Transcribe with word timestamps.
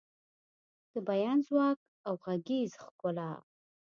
د 0.91 0.93
بیان 1.07 1.37
ځواک 1.47 1.77
او 2.07 2.13
غږیز 2.23 2.71
ښکلا 2.83 3.31